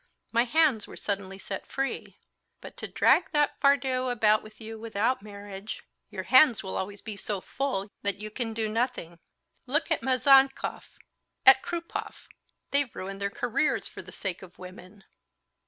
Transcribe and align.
My 0.31 0.45
hands 0.45 0.87
were 0.87 0.97
suddenly 0.97 1.37
set 1.37 1.67
free. 1.67 2.17
But 2.59 2.75
to 2.77 2.87
drag 2.87 3.25
that 3.33 3.59
fardeau 3.61 4.09
about 4.09 4.41
with 4.41 4.59
you 4.59 4.79
without 4.79 5.21
marriage, 5.21 5.83
your 6.09 6.23
hands 6.23 6.63
will 6.63 6.75
always 6.75 7.01
be 7.01 7.15
so 7.15 7.39
full 7.39 7.91
that 8.01 8.15
you 8.17 8.31
can 8.31 8.55
do 8.55 8.67
nothing. 8.67 9.19
Look 9.67 9.91
at 9.91 10.01
Mazankov, 10.01 10.97
at 11.45 11.61
Krupov. 11.61 12.27
They've 12.71 12.95
ruined 12.95 13.21
their 13.21 13.29
careers 13.29 13.87
for 13.87 14.01
the 14.01 14.11
sake 14.11 14.41
of 14.41 14.57
women." 14.57 15.03